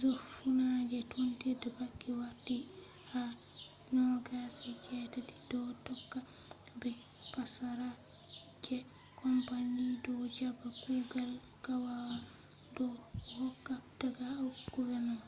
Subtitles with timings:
[0.00, 2.56] je funange tondire banki warti
[3.90, 6.18] nationalized ha 2008 do tokka
[6.80, 6.90] be
[7.32, 7.88] passara
[8.64, 8.76] je
[9.20, 11.30] company do jaba kugal
[11.64, 11.96] gaggawa
[12.74, 12.86] do
[13.36, 15.20] hokka daga uk government